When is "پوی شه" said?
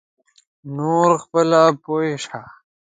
1.83-2.39